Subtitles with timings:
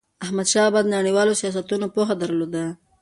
[0.25, 2.63] احمدشاه بابا د نړیوالو سیاستونو پوهه درلوده.